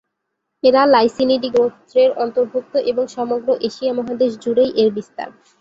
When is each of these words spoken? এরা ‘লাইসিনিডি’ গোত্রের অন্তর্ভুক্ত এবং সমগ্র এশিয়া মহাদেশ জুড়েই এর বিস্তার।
এরা 0.63 0.81
‘লাইসিনিডি’ 0.87 1.49
গোত্রের 1.55 2.09
অন্তর্ভুক্ত 2.23 2.73
এবং 2.91 3.03
সমগ্র 3.15 3.47
এশিয়া 3.67 3.93
মহাদেশ 3.97 4.31
জুড়েই 4.43 4.71
এর 4.81 4.89
বিস্তার। 4.97 5.29